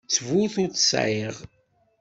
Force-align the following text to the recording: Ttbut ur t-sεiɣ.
Ttbut 0.05 0.55
ur 0.63 0.69
t-sεiɣ. 0.71 1.35